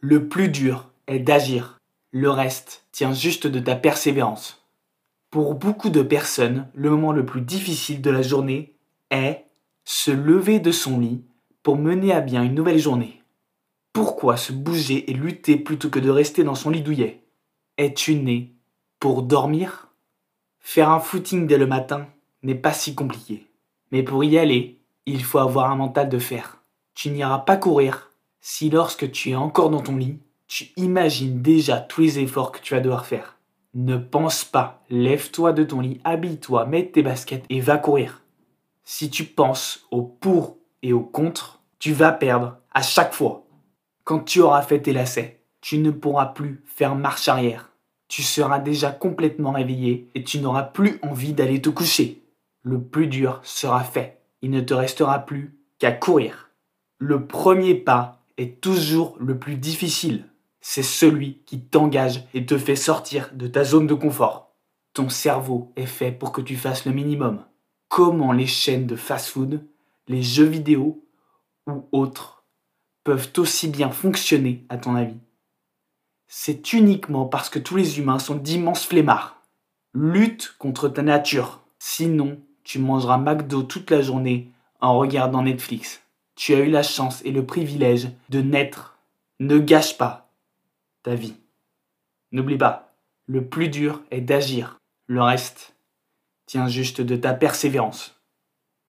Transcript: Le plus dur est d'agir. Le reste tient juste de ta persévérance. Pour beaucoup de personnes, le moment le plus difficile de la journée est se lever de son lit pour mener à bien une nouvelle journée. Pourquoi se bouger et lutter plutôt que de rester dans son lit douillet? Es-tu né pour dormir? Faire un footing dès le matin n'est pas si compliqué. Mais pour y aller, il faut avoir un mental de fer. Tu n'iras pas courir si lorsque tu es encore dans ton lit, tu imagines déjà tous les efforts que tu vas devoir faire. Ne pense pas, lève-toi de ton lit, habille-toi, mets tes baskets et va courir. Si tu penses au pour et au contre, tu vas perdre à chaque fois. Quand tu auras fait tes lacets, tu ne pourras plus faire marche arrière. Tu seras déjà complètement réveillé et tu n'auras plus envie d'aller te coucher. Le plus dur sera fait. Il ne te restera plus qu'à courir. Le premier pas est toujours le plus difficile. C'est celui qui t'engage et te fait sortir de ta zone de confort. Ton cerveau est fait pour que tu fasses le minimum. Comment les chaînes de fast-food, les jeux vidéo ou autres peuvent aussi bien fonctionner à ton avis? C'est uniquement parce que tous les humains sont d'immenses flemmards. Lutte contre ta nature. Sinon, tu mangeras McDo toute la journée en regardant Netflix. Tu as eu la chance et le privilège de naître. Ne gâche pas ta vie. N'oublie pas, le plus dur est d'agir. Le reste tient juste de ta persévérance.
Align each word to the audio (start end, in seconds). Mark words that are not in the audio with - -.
Le 0.00 0.28
plus 0.28 0.48
dur 0.48 0.92
est 1.08 1.18
d'agir. 1.18 1.80
Le 2.12 2.30
reste 2.30 2.86
tient 2.92 3.12
juste 3.12 3.48
de 3.48 3.58
ta 3.58 3.74
persévérance. 3.74 4.64
Pour 5.28 5.56
beaucoup 5.56 5.90
de 5.90 6.02
personnes, 6.02 6.68
le 6.72 6.90
moment 6.90 7.10
le 7.10 7.26
plus 7.26 7.40
difficile 7.40 8.00
de 8.00 8.10
la 8.10 8.22
journée 8.22 8.76
est 9.10 9.44
se 9.84 10.12
lever 10.12 10.60
de 10.60 10.70
son 10.70 11.00
lit 11.00 11.24
pour 11.64 11.76
mener 11.76 12.12
à 12.12 12.20
bien 12.20 12.44
une 12.44 12.54
nouvelle 12.54 12.78
journée. 12.78 13.24
Pourquoi 13.92 14.36
se 14.36 14.52
bouger 14.52 15.10
et 15.10 15.14
lutter 15.14 15.56
plutôt 15.56 15.90
que 15.90 15.98
de 15.98 16.10
rester 16.10 16.44
dans 16.44 16.54
son 16.54 16.70
lit 16.70 16.82
douillet? 16.82 17.24
Es-tu 17.76 18.14
né 18.14 18.54
pour 19.00 19.24
dormir? 19.24 19.88
Faire 20.60 20.90
un 20.90 21.00
footing 21.00 21.48
dès 21.48 21.58
le 21.58 21.66
matin 21.66 22.06
n'est 22.44 22.54
pas 22.54 22.72
si 22.72 22.94
compliqué. 22.94 23.48
Mais 23.90 24.04
pour 24.04 24.22
y 24.22 24.38
aller, 24.38 24.78
il 25.06 25.24
faut 25.24 25.38
avoir 25.38 25.72
un 25.72 25.76
mental 25.76 26.08
de 26.08 26.20
fer. 26.20 26.62
Tu 26.94 27.10
n'iras 27.10 27.38
pas 27.40 27.56
courir 27.56 28.07
si 28.40 28.70
lorsque 28.70 29.10
tu 29.10 29.30
es 29.30 29.36
encore 29.36 29.70
dans 29.70 29.82
ton 29.82 29.96
lit, 29.96 30.18
tu 30.46 30.68
imagines 30.76 31.42
déjà 31.42 31.78
tous 31.78 32.00
les 32.00 32.18
efforts 32.18 32.52
que 32.52 32.60
tu 32.60 32.74
vas 32.74 32.80
devoir 32.80 33.06
faire. 33.06 33.38
Ne 33.74 33.96
pense 33.96 34.44
pas, 34.44 34.82
lève-toi 34.88 35.52
de 35.52 35.62
ton 35.62 35.80
lit, 35.80 36.00
habille-toi, 36.04 36.64
mets 36.66 36.90
tes 36.90 37.02
baskets 37.02 37.44
et 37.50 37.60
va 37.60 37.76
courir. 37.76 38.22
Si 38.84 39.10
tu 39.10 39.24
penses 39.24 39.86
au 39.90 40.02
pour 40.02 40.56
et 40.82 40.92
au 40.92 41.02
contre, 41.02 41.60
tu 41.78 41.92
vas 41.92 42.12
perdre 42.12 42.56
à 42.72 42.82
chaque 42.82 43.12
fois. 43.12 43.44
Quand 44.04 44.20
tu 44.20 44.40
auras 44.40 44.62
fait 44.62 44.80
tes 44.80 44.92
lacets, 44.92 45.42
tu 45.60 45.78
ne 45.78 45.90
pourras 45.90 46.26
plus 46.26 46.62
faire 46.64 46.94
marche 46.94 47.28
arrière. 47.28 47.70
Tu 48.08 48.22
seras 48.22 48.58
déjà 48.58 48.90
complètement 48.90 49.52
réveillé 49.52 50.08
et 50.14 50.24
tu 50.24 50.40
n'auras 50.40 50.62
plus 50.62 50.98
envie 51.02 51.34
d'aller 51.34 51.60
te 51.60 51.68
coucher. 51.68 52.22
Le 52.62 52.82
plus 52.82 53.06
dur 53.06 53.40
sera 53.42 53.84
fait. 53.84 54.22
Il 54.40 54.50
ne 54.50 54.62
te 54.62 54.72
restera 54.72 55.18
plus 55.18 55.58
qu'à 55.78 55.92
courir. 55.92 56.50
Le 56.98 57.26
premier 57.26 57.74
pas 57.74 58.17
est 58.38 58.60
toujours 58.60 59.16
le 59.20 59.38
plus 59.38 59.56
difficile. 59.56 60.24
C'est 60.60 60.82
celui 60.82 61.42
qui 61.44 61.60
t'engage 61.60 62.24
et 62.32 62.46
te 62.46 62.56
fait 62.56 62.76
sortir 62.76 63.30
de 63.34 63.46
ta 63.46 63.64
zone 63.64 63.86
de 63.86 63.94
confort. 63.94 64.54
Ton 64.94 65.08
cerveau 65.08 65.72
est 65.76 65.86
fait 65.86 66.12
pour 66.12 66.32
que 66.32 66.40
tu 66.40 66.56
fasses 66.56 66.86
le 66.86 66.92
minimum. 66.92 67.44
Comment 67.88 68.32
les 68.32 68.46
chaînes 68.46 68.86
de 68.86 68.96
fast-food, 68.96 69.64
les 70.08 70.22
jeux 70.22 70.44
vidéo 70.44 71.04
ou 71.66 71.86
autres 71.92 72.44
peuvent 73.04 73.30
aussi 73.36 73.68
bien 73.68 73.90
fonctionner 73.90 74.64
à 74.68 74.78
ton 74.78 74.94
avis? 74.94 75.18
C'est 76.26 76.72
uniquement 76.72 77.26
parce 77.26 77.48
que 77.48 77.58
tous 77.58 77.76
les 77.76 77.98
humains 77.98 78.18
sont 78.18 78.34
d'immenses 78.34 78.84
flemmards. 78.84 79.42
Lutte 79.94 80.54
contre 80.58 80.88
ta 80.88 81.02
nature. 81.02 81.60
Sinon, 81.78 82.38
tu 82.64 82.78
mangeras 82.78 83.16
McDo 83.16 83.62
toute 83.62 83.90
la 83.90 84.02
journée 84.02 84.52
en 84.80 84.98
regardant 84.98 85.42
Netflix. 85.42 86.02
Tu 86.38 86.54
as 86.54 86.60
eu 86.60 86.70
la 86.70 86.84
chance 86.84 87.20
et 87.24 87.32
le 87.32 87.44
privilège 87.44 88.10
de 88.28 88.40
naître. 88.40 88.96
Ne 89.40 89.58
gâche 89.58 89.98
pas 89.98 90.30
ta 91.02 91.16
vie. 91.16 91.34
N'oublie 92.30 92.56
pas, 92.56 92.94
le 93.26 93.44
plus 93.44 93.68
dur 93.68 94.02
est 94.12 94.20
d'agir. 94.20 94.78
Le 95.08 95.20
reste 95.20 95.74
tient 96.46 96.68
juste 96.68 97.00
de 97.00 97.16
ta 97.16 97.34
persévérance. 97.34 98.17